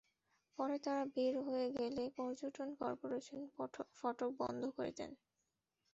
[0.59, 3.39] পরে তাঁরা বের হয়ে গেলে পর্যটন করপোরেশন
[3.97, 5.11] ফটক বন্ধ করে দেন।